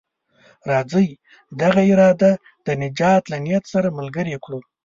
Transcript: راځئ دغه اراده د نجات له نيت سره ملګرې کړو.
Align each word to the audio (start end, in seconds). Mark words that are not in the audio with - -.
راځئ 0.69 1.07
دغه 1.61 1.81
اراده 1.91 2.31
د 2.65 2.67
نجات 2.81 3.23
له 3.31 3.37
نيت 3.45 3.63
سره 3.73 3.95
ملګرې 3.99 4.35
کړو. 4.43 4.59